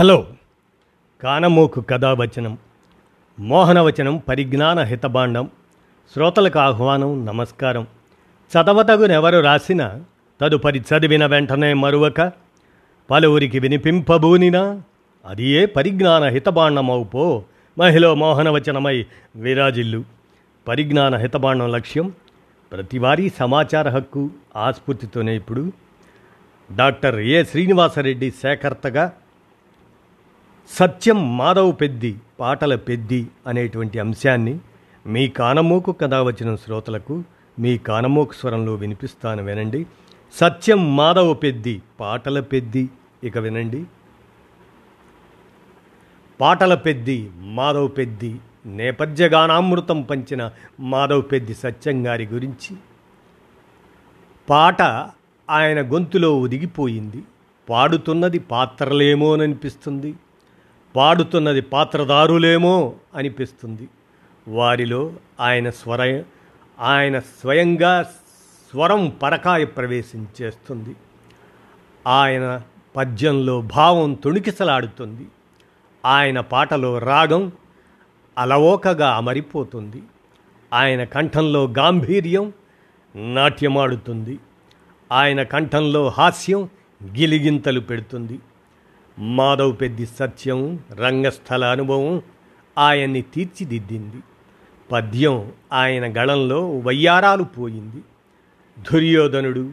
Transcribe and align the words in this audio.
Hello. 0.00 0.26
కానమోకు 1.22 1.80
కథావచనం 1.80 2.58
మోహనవచనం 3.40 4.16
పరిజ్ఞాన 4.16 4.78
హితబాండం 4.80 5.50
శ్రోతలకు 6.12 6.58
ఆహ్వానం 6.58 7.26
నమస్కారం. 7.26 7.86
చదవతగునెవరు 8.50 9.38
రాసిన 9.38 10.02
తదుపరి 10.40 10.78
చదివిన 10.78 11.26
వెంటనే 11.26 11.74
మరువక 11.74 12.32
పలువురికి 13.10 13.58
వినిపింపబూనినా 13.58 14.82
అది 15.26 15.44
ఏ 15.44 15.66
పరిజ్ఞాన 15.66 16.24
హితబాండమవుపో 16.24 17.44
మహిళ 17.78 18.12
మోహనవచనమై 18.12 19.06
విరాజిల్లు. 19.36 20.04
పరిజ్ఞాన 20.68 21.16
హితబాండం 21.16 21.70
లక్ష్యం 21.70 22.12
ప్రతివారీ 22.72 23.28
సమాచార 23.28 23.88
హక్కు 23.88 24.30
ఆస్ఫూర్తితోనే 24.56 25.36
ఇప్పుడు. 25.36 25.72
డాక్టర్ 26.76 27.20
ఏ 27.20 27.44
శ్రీనివాసరెడ్డి 27.44 28.30
సేకర్తగా 28.30 29.12
సత్యం 30.70 31.36
మాధవ్ 31.36 31.74
పెద్ది 31.80 32.16
పాటల 32.40 32.74
పెద్ది 32.76 33.28
అనేటువంటి 33.46 33.98
అంశాన్ని 33.98 34.58
మీ 35.06 35.28
కానమోకు 35.28 35.92
కథ 35.92 36.14
వచ్చిన 36.14 36.54
శ్రోతలకు 36.54 37.24
మీ 37.58 37.78
కానమోకు 37.78 38.32
స్వరంలో 38.32 38.74
వినిపిస్తాను 38.74 39.42
వినండి. 39.42 39.86
సత్యం 40.34 40.96
మాధవ 40.96 41.34
పెద్ది 41.34 41.82
పాటల 42.00 42.40
పెద్ది 42.40 42.90
ఇక 43.24 43.38
వినండి. 43.38 43.84
పాటల 46.40 46.74
పెద్ది 46.74 47.30
మాధవ్ 47.36 47.90
పెద్ది 47.98 48.40
నేపథ్య 48.66 49.28
గానామృతం 49.28 50.02
పంచిన 50.02 50.50
మాధవ్ 50.80 51.22
పెద్ది 51.32 51.54
సత్యం 51.54 52.06
గారి 52.06 52.26
గురించి. 52.26 52.76
పాట 54.50 54.82
ఆయన 55.50 55.92
గొంతులో 55.92 56.40
ఒదిగిపోయింది 56.40 57.22
పాడుతున్నది 57.68 58.38
పాత్రలేమోననిపిస్తుంది. 58.38 60.14
పాడుతున్నది 60.96 61.60
పాత్రదారులేమో 61.60 62.94
అనిపిస్తుంది. 63.14 63.88
వారిలో 64.48 65.12
ఆయన 65.40 65.70
స్వర 65.70 66.22
ఆయన 66.80 67.18
స్వయంగా 67.18 68.02
స్వరం 68.02 69.08
పరకాయ 69.22 69.64
ప్రవేశం 69.64 70.28
చేస్తుంది. 70.42 70.96
ఆయన 72.06 72.62
పద్యంలో 72.96 73.60
భావం 73.60 74.14
తొణికిసలాడుతుంది. 74.14 75.26
ఆయన 76.06 76.40
పాటలో 76.40 76.98
రాగం 76.98 77.52
అలవోకగా 78.38 79.14
అమరిపోతుంది. 79.14 80.02
ఆయన 80.72 81.04
కంఠంలో 81.04 81.64
గాంభీర్యం 81.78 82.52
నాట్యమాడుతుంది. 83.16 84.38
ఆయన 85.12 85.42
కంఠంలో 85.42 86.08
హాస్యం 86.08 86.68
గిలిగింతలు 87.04 87.80
పెడుతుంది. 87.80 88.38
మాధవ్ 89.20 89.80
పెద్ది 89.80 90.06
సత్యం 90.06 90.78
రంగస్థల 90.92 91.64
అనుభవం 91.64 92.22
ఆయన్ని 92.78 93.22
తీర్చిదిద్దింది. 93.22 94.16
పద్యం 94.92 95.52
ఆయన 95.72 96.22
గళంలో 96.22 96.78
వయ్యారాలు 96.78 97.42
పోయింది. 97.42 98.02
దుర్యోధనుడు 98.92 99.72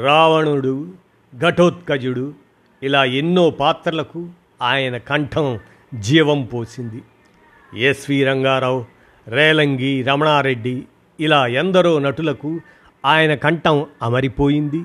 రావణుడు 0.00 0.92
ఘటోత్కజుడు 1.38 2.34
ఇలా 2.82 3.04
ఎన్నో 3.04 3.50
పాత్రలకు 3.50 4.28
ఆయన 4.62 4.96
కంఠం 4.96 5.58
జీవం 5.98 6.44
పోసింది. 6.44 7.02
ఎస్వి 7.78 8.24
రంగారావు 8.24 8.84
రేలంగి 9.28 10.02
రమణారెడ్డి 10.02 10.84
ఇలా 11.20 11.46
ఎందరో 11.46 11.98
నటులకు 11.98 12.60
ఆయన 13.04 13.34
కంఠం 13.34 13.86
అమరిపోయింది. 14.02 14.84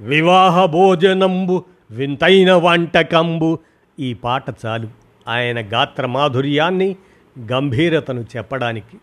వివాహ 0.00 0.64
భోజనంబు 0.64 1.64
వింతైన 1.90 2.52
వంటకంబు. 2.52 3.58
ఈ 4.00 4.14
పాట 4.14 4.44
చాలు. 4.66 4.88
ఆయన 5.28 5.60
గాత్ర 5.60 6.06
మాధుర్యాన్ని 6.06 6.96
గంభీరతను 7.52 8.24
చెప్పడానికి. 8.36 8.96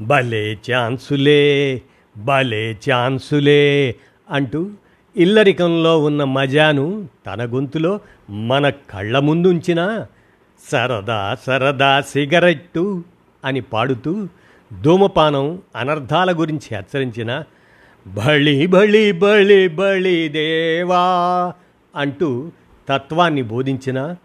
భలే 0.00 0.58
ఛాన్సులే 0.70 1.82
భలే 2.16 2.76
ఛాన్సులే 2.90 3.94
అంటూ 4.30 4.70
ఇల్లరికంలో 5.16 5.98
ఉన్న 5.98 6.24
మజాను 6.24 7.08
తన 7.26 7.44
గొంతులో 7.44 8.00
మన 8.30 8.68
కళ్ళ 8.68 9.18
ముందుంచిన 9.18 10.06
సరదా 10.72 11.36
సరదా 11.46 12.00
సిగరెట్టు 12.00 13.04
అని 13.44 13.60
పాడుతూ 13.60 14.28
ధూమపానం 14.82 15.62
అనర్థాల 15.76 16.32
గురించి 16.32 16.74
హెచ్చరించిన 16.74 17.44
బళి 18.06 18.66
బళి 18.66 19.12
బళి 19.12 19.68
బళి 19.68 20.28
దేవా 20.28 21.02
అంటూ 21.96 22.52
తత్వాన్ని 22.88 23.42
బోధించిన 23.42 24.16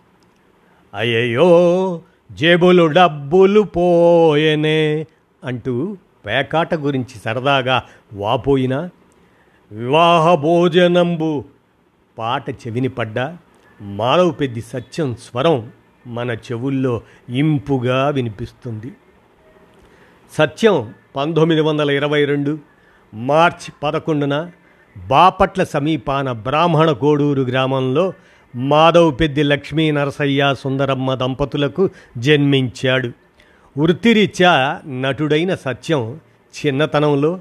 అయ్యయ్యో 0.93 2.01
జేబులు 2.31 2.85
డబ్బులు 2.85 3.61
పోయనే 3.61 5.05
అంటూ 5.43 5.97
పేకాట 6.25 6.75
గురించి 6.75 7.19
సరదాగా 7.25 7.83
వాపోయిన 8.13 8.89
వివాహ 9.71 10.35
భోజనంబు 10.35 11.43
పాట 12.17 12.49
చెవిని 12.49 12.87
పడ్డా 12.87 13.37
మానవ 13.81 14.31
పెద్ది 14.31 14.61
సత్యం 14.61 15.15
స్వరం 15.15 15.71
మన 16.07 16.31
చెవుల్లో 16.31 17.01
ఇంపుగా 17.29 18.09
వినిపిస్తుంది. 18.09 18.91
సత్యం 20.31 20.93
పంతొమ్మిది 21.15 21.61
వందల 21.61 21.91
ఇరవై 21.91 22.25
రెండు 22.25 22.59
మార్చి 23.13 23.73
పదకొండున 23.83 24.51
బాపట్ల 24.97 25.63
సమీపాన 25.63 26.31
బ్రాహ్మణ 26.31 26.91
కోడూరు 26.91 27.41
గ్రామంలో 27.41 28.13
మాధవ్ 28.55 29.19
పెద్ది 29.19 29.43
లక్ష్మీ 29.43 29.91
నరసయ్య 29.91 30.55
సుందరమ్మ 30.59 31.13
దంపతులకు 31.13 31.89
జన్మించాడు. 32.17 33.11
వృత్తిరీత్యా 33.77 34.81
నటుడైన 35.01 35.55
సత్యం 35.55 36.19
చిన్నతనంలో 36.53 37.39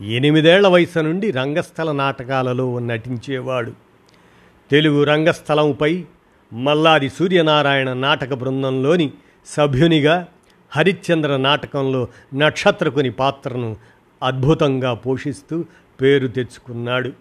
ఎనిమిదేళ్ళ 0.00 0.66
వయసు 0.66 0.98
నుండి 0.98 1.30
రంగస్థల 1.30 1.92
నాటకాలలో 1.92 2.78
నటించేవాడు. 2.78 3.72
తెలుగు 4.70 5.04
రంగస్థలంపై 5.04 6.04
మల్లాది 6.52 7.08
సూర్యనారాయణ 7.08 7.92
నాటక 7.92 8.34
బృందంలోని 8.34 9.10
సభ్యునిగా 9.46 10.26
హరిశ్చంద్ర 10.70 11.36
నాటకంలో 11.36 12.08
నక్షత్రకుని 12.34 13.10
పాత్రను 13.10 13.76
అద్భుతంగా 14.22 14.94
పోషిస్తూ 14.94 15.64
పేరు 16.00 16.26
తెచ్చుకున్నాడు. 16.26 17.12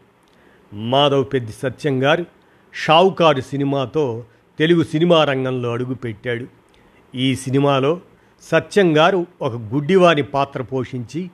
మాధవ్ 0.73 1.25
పెద్ది 1.33 1.51
సత్యం 1.51 2.03
గారు 2.03 2.25
షావుకారు 2.73 3.41
సినిమాతో 3.41 4.23
తెలుగు 4.59 4.83
సినిమా 4.83 5.23
రంగంలో 5.23 5.71
అడుగుపెట్టాడు 5.71 6.45
ఈ 7.15 7.35
సినిమాలో 7.35 7.99
సత్యం 8.41 8.97
గారు 8.97 9.25
ఒక 9.41 9.53
గుడ్డివారి 9.53 10.23
పాత్ర 10.23 10.61
పోషించి 10.61 11.31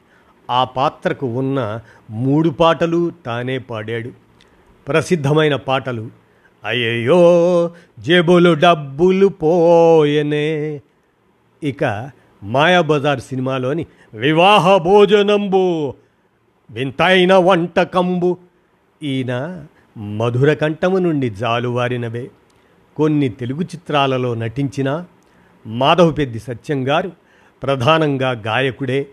ఆ 0.50 0.64
పాత్రకు 0.64 1.28
ఉన్న 1.28 1.80
మూడు 2.10 2.50
పాటలు 2.50 3.12
తానే 3.26 3.58
పాడాడు. 3.58 4.12
ప్రసిద్ధమైన 4.88 5.56
పాటలు 5.56 6.10
అయ్యయ్యో 6.66 7.72
జేబులు 8.00 8.54
డబ్బులు 8.54 9.28
పోయనే. 9.28 10.82
ఇక 11.64 12.12
మాయాబజార్ 12.44 13.20
సినిమాలోని 13.20 13.86
వివాహ 14.14 14.78
భోజనంబు 14.78 15.94
వింతైన 16.72 17.34
వంటకంబు. 17.34 18.38
ఈయన 19.04 19.66
మధుర 19.98 20.54
కంఠము 20.54 20.98
నుండి 20.98 21.30
జాలువారినవే. 21.30 22.32
కొన్ని 22.96 23.30
తెలుగు 23.30 23.62
చిత్రాలలో 23.62 24.34
నటించిన 24.34 25.06
మాధవపెద్ది 25.68 26.40
సత్యం 26.40 26.88
గారు 26.88 27.12
ప్రధానంగా 27.64 28.32
గాయకుడే. 28.32 29.08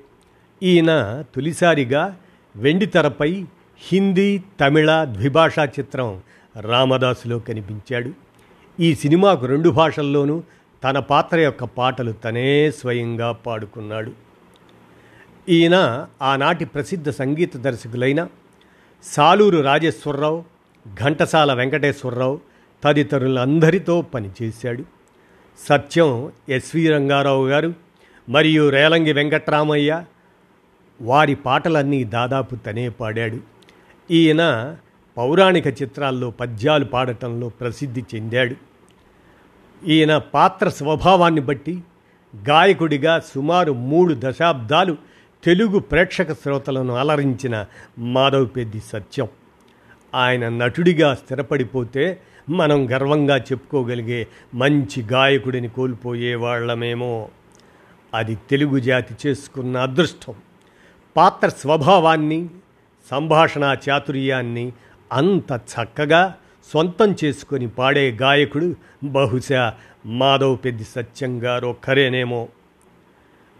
ఈయన 0.62 1.24
తొలిసారిగా 1.34 2.16
వెండితెరపై 2.56 3.44
హిందీ 3.90 4.42
తమిళ 4.60 5.04
ద్విభాషా 5.04 5.64
చిత్రం 5.64 6.22
రామదాసులో 6.60 7.38
కనిపించాడు. 7.38 8.10
ఈ 8.80 8.94
సినిమాకు 8.94 9.46
రెండు 9.46 9.70
భాషల్లోనూ 9.70 10.42
తన 10.84 10.98
పాత్ర 10.98 11.38
యొక్క 11.38 11.64
పాటలు 11.64 12.12
తనే 12.12 12.70
స్వయంగా 12.70 13.32
పాడుకున్నాడు. 13.32 14.23
ఈయన 15.48 16.06
ఆనాటి 16.22 16.64
ప్రసిద్ధ 16.64 17.10
సంగీత 17.10 17.56
దర్శకులైన 17.56 18.28
సాలూరు 19.02 19.60
రాజేశ్వరరావు 19.60 20.44
ఘంటసాల 21.00 21.52
వెంకటేశ్వరరావు 21.52 22.40
తదితరులందరితో 22.84 24.02
పనిచేశాడు. 24.02 24.84
సత్యం 25.68 26.32
ఎస్వి 26.48 26.88
రంగారావు 26.88 27.48
గారు 27.48 27.74
మరియు 28.28 28.68
రేలంగి 28.68 29.12
వెంకట్రామయ్య 29.12 30.04
వారి 31.00 31.34
పాటలన్నీ 31.34 32.04
దాదాపు 32.04 32.54
తనే 32.54 32.88
పాడాడు. 32.88 33.38
ఈయన 34.10 34.76
పౌరాణిక 35.16 35.66
చిత్రాల్లో 35.66 36.30
పద్యాలు 36.30 36.84
పాడటంలో 36.84 37.48
ప్రసిద్ధి 37.48 38.04
చెందాడు. 38.14 38.56
ఈయన 39.86 40.18
పాత్ర 40.18 40.68
స్వభావాన్ని 40.68 41.40
బట్టి 41.40 41.82
గాయకుడిగా 42.48 43.20
సుమారు 43.20 43.72
మూడు 43.72 44.16
దశాబ్దాలు 44.18 44.96
తెలుగు 45.44 45.78
ప్రేక్షక 45.78 46.32
శ్రోతలను 46.32 46.94
అలరించిన 46.94 47.66
మాధవ్ 47.98 48.48
పెద్ది 48.56 48.82
సత్యం. 48.92 49.28
ఆయన 50.14 50.48
నటుడిగా 50.48 51.14
స్థిరపడిపోతే 51.14 52.20
మనం 52.50 52.90
గర్వంగా 52.90 53.36
చెప్పుకోగలిగే 53.36 54.26
మంచి 54.54 55.02
గాయకుడిని 55.02 55.68
కోల్పోయే 55.68 56.34
వాళ్ళమేమో. 56.34 57.28
అది 58.14 58.38
తెలుగు 58.50 58.78
జాతి 58.78 59.28
చేసుకున్న 59.28 59.76
అదృష్టం. 59.76 60.34
పాత్ర 61.16 61.48
స్వభావాన్ని 61.48 62.48
సంభాషణ 63.10 63.76
చాతుర్యాన్ని 63.90 64.72
అంత 65.12 65.52
చక్కగా 65.52 66.34
సొంతం 66.72 67.16
చేసుకొని 67.24 67.68
పాడే 67.68 68.10
గాయకుడు 68.10 68.74
బహుశా 69.04 69.74
మాధవ్ 70.06 70.58
పెద్ది 70.64 70.84
సత్యం 70.84 71.42
గారు 71.42 71.66
ఒక్కరేనేమో 71.66 72.48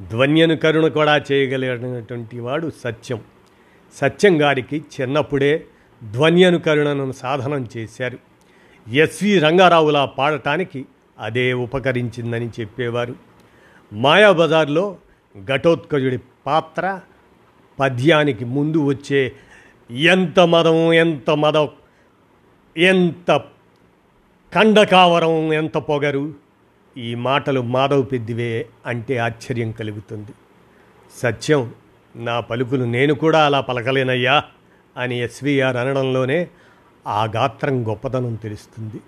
ధ్వన్యను 0.00 0.56
కరుణ 0.56 0.88
కూడా 0.88 1.23
చేయగలిగినటువంటి 1.32 2.41
వాడు 2.41 2.73
సత్యం. 2.85 3.20
సత్యం 3.94 4.43
గారికి 4.43 4.85
చిన్నప్పుడే 5.00 5.67
ధ్వన్యనుకరుణను 6.12 7.12
సాధనం 7.12 7.69
చేశారు. 7.76 8.19
ఎస్వి 8.93 9.38
రంగారావులా 9.38 10.05
పాడటానికి 10.05 10.87
అదే 11.19 11.52
ఉపకరించిందని 11.52 12.50
చెప్పేవారు. 12.61 13.14
మాయాబజార్లో 13.93 14.96
ఘటోత్కజుడి 15.44 16.19
పాత్ర 16.46 17.00
పద్యానికి 17.81 18.44
ముందు 18.44 18.85
వచ్చే 18.85 19.32
ఎంత 19.91 20.41
మదం 20.41 20.93
ఎంత 20.93 21.31
మదం 21.31 21.69
ఎంత 22.76 23.41
కండకావరం 24.55 25.52
ఎంత 25.52 25.79
పొగరు 25.79 26.35
ఈ 26.96 27.14
మాటలు 27.14 27.61
మాధవ్ 27.61 28.06
పెద్దివే 28.12 28.67
అంటే 28.87 29.19
ఆశ్చర్యం 29.19 29.73
కలుగుతుంది. 29.73 30.32
సత్యం 31.17 31.75
నా 32.17 32.41
పలుకులు 32.41 32.85
నేను 32.85 33.14
కూడా 33.14 33.46
అలా 33.46 33.61
పలకలేనయ్యా 33.61 34.43
అని 34.96 35.20
ఎస్వీఆర్ 35.20 35.76
అనడంలోనే 35.76 36.49
ఆ 37.06 37.25
గాత్రం 37.25 37.88
గొప్పతనం 37.88 38.35
తెలుస్తుంది. 38.35 39.00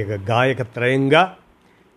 ఇక 0.00 0.30
గాయక 0.30 0.62
త్రయంగా 0.62 1.36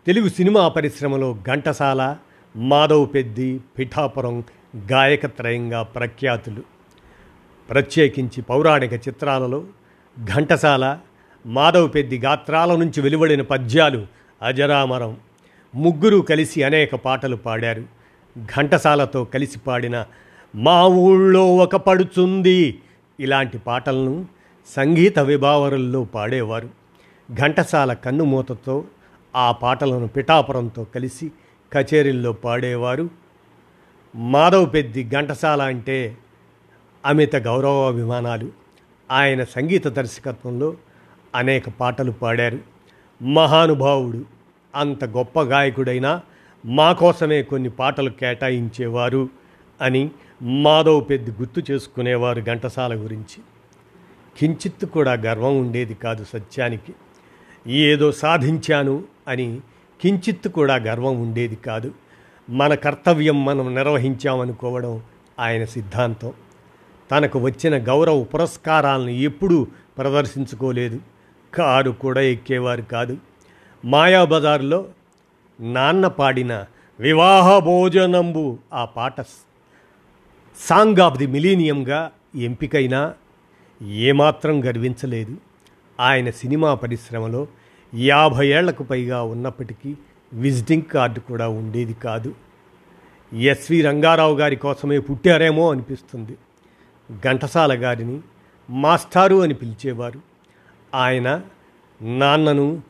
తెలుగు 0.07 0.29
సినిమా 0.29 0.67
పరిశ్రమలో 0.67 1.37
ఘంటసాల 1.47 2.17
మాధవ్ 2.55 3.13
పెద్ది 3.13 3.59
పిఠాపురం 3.79 4.43
గాయక 4.91 5.25
త్రయంగా 5.25 5.83
ప్రఖ్యాతులు. 5.83 6.63
ప్రత్యేకించి 7.69 8.41
పౌరాణిక 8.41 8.93
చిత్రాలలో 8.93 9.63
ఘంటసాల 10.35 10.99
మాధవ్ 11.45 11.93
పెద్ది 11.95 12.19
గాత్రాల 12.19 12.75
నుంచి 12.75 13.01
వెలువడిన 13.01 13.41
పద్యాలు 13.41 14.07
అజరామరం. 14.45 15.17
ముగ్గురు 15.75 16.17
కలిసి 16.17 16.63
అనేక 16.63 16.95
పాటలు 16.95 17.35
పాడారు. 17.35 17.83
ఘంటసాలతో 18.39 19.23
కలిసి 19.23 19.59
పాడిన 19.59 20.05
మా 20.55 20.85
ఊళ్ళో 20.85 21.55
ఒక 21.55 21.75
పడుచుంది 21.75 22.79
ఇలాంటి 23.19 23.57
పాటలను 23.57 24.25
సంగీత 24.75 25.19
విభావరుల్లో 25.19 26.03
పాడేవారు. 26.03 26.69
ఘంటసాల 27.33 27.93
కన్నుమూతతో 27.93 28.83
ఆ 29.35 29.51
పాటలను 29.51 30.07
పిఠాపురంతో 30.07 30.83
కలిసి 30.83 31.31
కచేరీల్లో 31.73 32.33
పాడేవారు. 32.33 33.09
మాధవ్ 34.15 34.73
పెద్ది 34.73 35.09
ఘంటసాల 35.09 35.61
అంటే 35.61 36.17
అమిత 37.05 37.35
గౌరవాభిమానాలు. 37.35 38.51
ఆయన 39.11 39.43
సంగీత 39.43 39.87
దర్శకత్వంలో 39.87 40.75
అనేక 41.35 41.69
పాటలు 41.69 42.11
పాడారు. 42.11 42.59
మహానుభావుడు 43.23 44.34
అంత 44.75 45.05
గొప్ప 45.05 45.41
గాయకుడైనా 45.41 46.21
మా 46.65 46.91
కోసమే 46.91 47.41
కొన్ని 47.43 47.69
పాటలు 47.69 48.09
కేటాయించేవారు 48.09 49.29
అని 49.81 50.11
మాధవ్ 50.41 51.09
పెద్ద 51.09 51.29
గుర్తు 51.29 51.71
చేసుకునేవారు 51.71 52.41
ఘంటసాల 52.41 52.93
గురించి. 52.93 53.43
కించిత్తు 54.37 54.85
కూడా 54.85 55.13
గర్వం 55.13 55.59
ఉండేది 55.59 55.93
కాదు 55.93 56.23
సత్యానికి. 56.23 56.93
ఏదో 57.67 58.11
సాధించాను 58.11 59.03
అని 59.27 59.59
కించిత్తు 60.01 60.49
కూడా 60.49 60.75
గర్వం 60.75 61.21
ఉండేది 61.21 61.55
కాదు. 61.55 61.93
మన 62.49 62.75
కర్తవ్యం 62.75 63.45
మనం 63.45 63.75
నిర్వహించామనుకోవడం 63.75 65.01
ఆయన 65.39 65.65
సిద్ధాంతం. 65.65 66.33
తనకు 67.11 67.39
వచ్చిన 67.39 67.87
గౌరవ 67.87 68.23
పురస్కారాలను 68.23 69.09
ఎప్పుడూ 69.09 69.67
ప్రదర్శించుకోలేదు. 69.97 70.99
కారు 71.53 71.91
కూడా 71.91 72.21
ఎక్కేవారు 72.21 72.81
కాదు. 72.81 73.17
మాయాబజార్లో 73.85 74.85
నాన్న 75.59 76.07
పాడిన 76.07 76.65
వివాహ 76.99 77.59
భోజనంబు 77.59 78.57
ఆ 78.73 78.85
పాట 78.85 79.21
సాంగ్ 80.57 81.01
ఆఫ్ 81.01 81.17
ది 81.17 81.27
మిలీనియంగా 81.27 82.11
ఎంపికైనా 82.35 83.13
ఏమాత్రం 83.87 84.65
గర్వించలేదు. 84.65 85.37
ఆయన 85.99 86.29
సినిమా 86.29 86.73
పరిశ్రమలో 86.73 87.47
యాభై 87.95 88.47
ఏళ్ళకు 88.47 88.83
పైగా 88.83 89.23
ఉన్నప్పటికీ 89.23 89.95
విజిటింగ్ 90.33 90.83
కార్డు 90.83 91.19
కూడా 91.19 91.47
ఉండేది 91.47 91.93
కాదు. 91.93 92.35
ఎస్వి 93.33 93.81
రంగారావు 93.81 94.35
గారి 94.35 94.55
కోసమే 94.55 94.99
పుట్టారేమో 94.99 95.71
అనిపిస్తుంది. 95.71 96.37
ఘంటసాల 97.25 97.85
గారిని 97.85 98.21
మాస్టారు 98.69 99.41
అని 99.41 99.53
పిలిచేవారు. 99.53 100.21
ఆయన 100.95 101.41
నాన్నను 102.01 102.81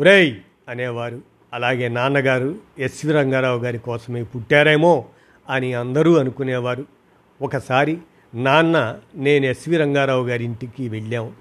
ఒరేయ్ 0.00 0.34
అనేవారు. 0.68 1.22
అలాగే 1.52 1.88
నాన్నగారు 1.88 2.54
ఎస్వి 2.78 3.12
రంగారావు 3.12 3.58
గారి 3.58 3.78
కోసమే 3.78 4.22
పుట్టారేమో 4.22 5.04
అని 5.50 5.74
అందరూ 5.74 6.16
అనుకునేవారు. 6.16 6.84
ఒకసారి 7.42 7.98
నాన్న 8.34 8.98
నేను 9.14 9.46
ఎస్వి 9.46 9.76
రంగారావు 9.76 10.28
గారి 10.28 10.44
ఇంటికి 10.44 10.88
వెళ్ళాం. 10.88 11.32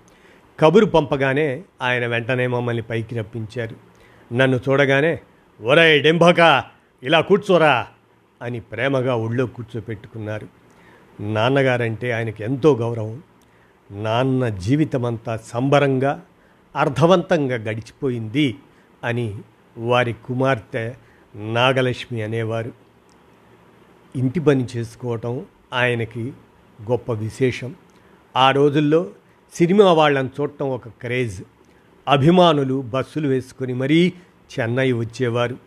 కబురు 0.60 0.86
పంపగానే 0.86 1.62
ఆయన 1.82 2.08
వెంటనే 2.08 2.48
మమ్మల్ని 2.48 2.82
పైకి 2.82 3.16
రప్పించారు. 3.16 3.76
నన్ను 4.34 4.60
చూడగానే 4.70 5.20
ఒరే 5.62 6.00
డెంభక 6.00 6.64
ఇలా 7.04 7.22
కూర్చోరా 7.22 7.88
అని 8.42 8.60
ప్రేమగా 8.60 9.16
ఒళ్ళో 9.16 9.46
కూర్చోపెట్టుకున్నారు. 9.46 10.48
నాన్నగారంటే 11.22 12.12
ఆయనకి 12.12 12.44
ఎంతో 12.44 12.76
గౌరవం. 12.76 13.24
నాన్న 13.92 14.50
జీవితమంతా 14.50 15.38
సంబరంగా 15.38 16.22
అర్థవంతంగా 16.75 17.56
గడిచిపోయింది 17.56 18.56
అని 19.04 19.40
వారి 19.78 20.14
కుమార్తె 20.14 20.94
నాగలక్ష్మి 21.36 22.22
అనేవారు. 22.22 22.72
ఇంటి 24.16 24.40
పని 24.40 24.68
చేసుకోవటం 24.75 25.46
ఆయనకి 25.74 26.34
గొప్ప 26.92 27.14
విశేషం. 27.14 27.75
ఆ 28.36 28.52
రోజుల్లో 28.52 29.08
సినిమా 29.54 29.94
వాళ్ళని 29.94 30.30
చూడటం 30.42 30.70
ఒక 30.70 30.88
క్రేజ్. 30.88 31.44
అభిమానులు 32.08 32.81
బస్సులు 32.81 33.28
వేసుకొని 33.28 33.74
మరీ 33.74 34.14
చెన్నై 34.59 34.92
వచ్చేవారు. 34.92 35.57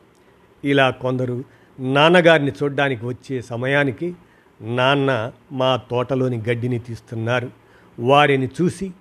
ఇలా 0.65 0.91
కొందరు 0.91 1.45
నాన్నగారిని 1.81 2.53
చూడడానికి 2.63 3.07
వచ్చే 3.07 3.43
సమయానికి 3.43 4.15
నాన్న 4.61 5.33
మా 5.53 5.81
తోటలోని 5.91 6.37
గడ్డిని 6.37 6.79
తీస్తున్నారు. 6.79 7.51
వారిని 7.99 8.49
చూసి 8.63 8.93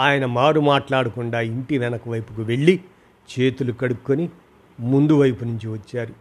ఆయన 0.00 0.24
మారు 0.26 0.60
మాట్లాడకుండా 0.60 1.40
ఇంటి 1.40 1.78
వెనక 1.78 2.08
వైపుకు 2.08 2.42
వెళ్ళి 2.42 2.80
చేతులు 3.32 3.72
కడుక్కొని 3.72 4.28
ముందు 4.80 5.12
వైపు 5.12 5.44
నుంచి 5.44 5.68
వచ్చారు. 5.68 6.14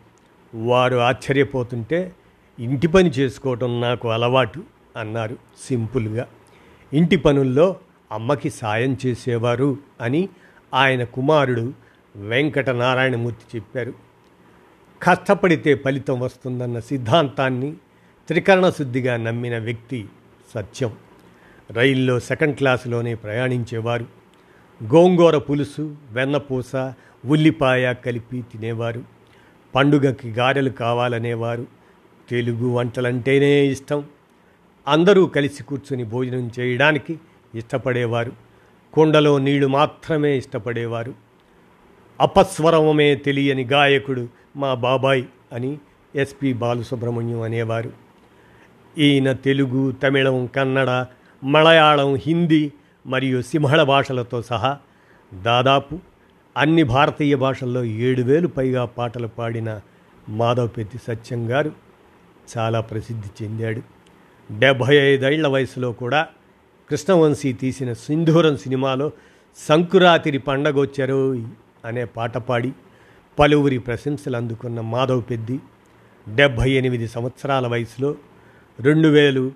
వారు 0.56 0.98
ఆశ్చర్యపోతుంటే 0.98 2.12
ఇంటి 2.60 2.88
పని 2.88 3.10
చేసుకోవటం 3.10 3.82
నాకు 3.82 4.10
అలవాటు 4.10 4.64
అన్నారు 4.98 5.38
సింపుల్గా. 5.70 6.28
ఇంటి 6.94 7.16
పనుల్లో 7.16 7.76
అమ్మకి 8.12 8.50
సాయం 8.50 8.98
చేసేవారు 9.06 9.78
అని 10.02 10.30
ఆయన 10.74 11.04
కుమారుడు 11.04 11.74
వెంకటనారాయణమూర్తి 12.16 13.58
చెప్పారు. 13.58 13.94
కష్టపడితే 15.02 15.76
ఫలితం 15.76 16.20
వస్తుందన్న 16.20 16.80
సిద్ధాంతాన్ని 16.80 17.74
త్రికరణ 18.28 18.70
శుద్ధిగా 18.70 19.18
నమ్మిన 19.18 19.58
వ్యక్తి 19.58 20.06
సత్యం. 20.54 20.94
రైల్లో 21.72 22.20
సెకండ్ 22.20 22.56
క్లాసులోనే 22.56 23.16
ప్రయాణించేవారు. 23.16 24.06
గోంగూర 24.84 25.38
పులుసు 25.38 25.96
వెన్నపూస 26.12 26.76
ఉల్లిపాయ 27.26 27.94
కలిపి 27.94 28.42
తినేవారు. 28.42 29.04
పండుగకి 29.76 30.32
గారెలు 30.32 30.70
కావాలనేవారు. 30.70 31.66
తెలుగు 32.30 32.70
వంటలంటేనే 32.70 33.66
ఇష్టం. 33.66 34.04
అందరూ 34.88 35.26
కలిసి 35.26 35.64
కూర్చొని 35.64 36.04
భోజనం 36.04 36.52
చేయడానికి 36.60 37.20
ఇష్టపడేవారు. 37.56 38.32
కుండలో 38.94 39.38
నీళ్ళు 39.38 39.68
మాత్రమే 39.68 40.38
ఇష్టపడేవారు. 40.38 41.14
అపస్వరమే 42.20 43.16
తెలియని 43.16 43.64
గాయకుడు 43.64 44.28
మా 44.56 44.74
బాబాయ్ 44.74 45.24
అని 45.54 45.78
ఎస్పి 46.16 46.54
బాలసుబ్రహ్మణ్యం 46.54 47.42
అనేవారు. 47.42 47.92
ఈయన 48.98 49.32
తెలుగు 49.32 49.92
తమిళం 49.92 50.46
కన్నడ 50.46 51.06
మలయాళం 51.44 52.16
హిందీ 52.16 52.72
మరియు 53.06 53.42
సింహళ 53.42 53.84
భాషలతో 53.84 54.42
సహా 54.42 54.78
దాదాపు 55.34 56.00
అన్ని 56.58 56.84
భారతీయ 56.84 57.36
భాషల్లో 57.36 57.84
ఏడు 57.84 58.22
వేలు 58.22 58.48
పైగా 58.48 58.86
పాటలు 58.86 59.28
పాడిన 59.28 59.82
మాధవపెత్తి 60.30 60.98
సత్యం 61.08 61.52
గారు 61.52 61.72
చాలా 62.58 62.80
ప్రసిద్ధి 62.80 63.44
చెందాడు. 63.44 63.82
డెబ్భై 64.52 64.96
ఐదేళ్ళ 64.96 65.48
వయసులో 65.48 65.92
కూడా 65.92 66.28
కృష్ణవంశీ 66.90 67.54
తీసిన 67.54 67.94
సింధూరం 67.94 68.58
సినిమాలో 68.58 69.12
సంకురాతిరి 69.58 70.38
పండగొచ్చారు 70.38 71.44
అనే 71.86 72.06
పాట 72.06 72.38
పాడి 72.38 72.72
పలువురి 73.40 73.78
ప్రశంసలు 73.78 74.38
అందుకున్న 74.38 74.82
మాధవ్ 74.82 75.24
పెద్ది 75.30 75.60
డెబ్భై 76.30 76.72
ఎనిమిది 76.72 77.08
సంవత్సరాల 77.08 77.68
వయసులో 77.68 78.16
రెండు 78.82 79.08
వేలు 79.08 79.52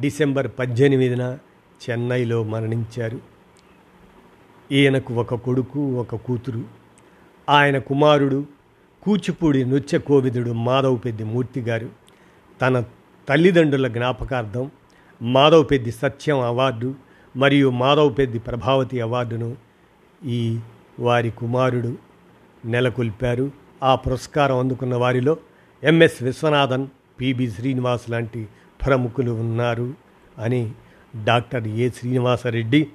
డిసెంబర్ 0.00 0.50
పద్దెనిమిదిన 0.58 1.38
చెన్నైలో 1.90 2.42
మరణించారు. 2.42 3.20
ఈయనకు 4.72 5.14
ఒక 5.14 5.34
కొడుకు 5.34 5.80
ఒక 6.00 6.14
కూతురు. 6.14 6.64
ఆయన 7.48 7.78
కుమారుడు 7.78 8.46
కూచిపూడి 9.02 9.64
నృత్య 9.64 9.98
కోవిదుడు 9.98 10.50
మాధవ్ 10.50 10.98
పెద్ది 11.04 11.24
మూర్తి 11.24 11.60
గారు 11.60 11.88
తన 12.62 12.84
తల్లిదండ్రుల 13.28 13.88
జ్ఞాపకార్థం 13.88 14.70
మాధవ్ 15.22 15.66
పెద్ది 15.70 15.92
సత్యం 15.92 16.40
అవార్డు 16.40 16.94
మరియు 17.36 17.70
మాధవ్ 17.70 18.18
పెద్ది 18.18 18.38
ప్రభావతి 18.38 19.00
అవార్డును 19.00 19.56
ఈ 20.24 20.60
వారి 21.00 21.30
కుమారుడు 21.30 21.98
నెలకొల్పారు. 22.64 23.50
ఆ 23.82 23.94
పురస్కారం 23.94 24.58
అందుకున్న 24.58 24.94
వారిలో 24.94 25.36
ఎంఎస్ 25.82 26.22
విశ్వనాథన్ 26.22 26.86
పిబి 27.20 27.50
శ్రీనివాస్ 27.50 28.10
లాంటి 28.10 28.48
ప్రముఖులు 28.86 29.30
ఉన్నారు 29.30 29.94
అని 30.38 30.72
డాక్టర్ 31.24 31.68
ఏ 31.68 31.88
శ్రీనివాసరెడ్డి 31.90 32.88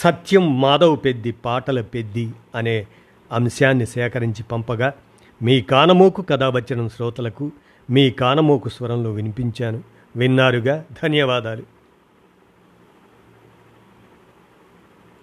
సత్యం 0.00 0.60
మాధవ్ 0.60 0.98
పెద్ది 1.04 1.32
పాటల 1.32 1.80
పెద్ది 1.80 2.32
అనే 2.54 2.86
అంశాన్ని 3.32 3.86
సేకరించి 3.86 4.42
పంపగా 4.42 4.92
మీ 5.42 5.60
కానమోకు 5.60 6.22
కథ 6.22 6.42
వచ్చిన 6.42 6.88
శ్రోతలకు 6.88 7.50
మీ 7.90 8.10
కానమోకు 8.10 8.68
స్వరంలో 8.68 9.12
వినిపించాను. 9.12 9.82
విన్నారుగా? 10.16 10.84
ధన్యవాదాలు. 11.02 11.79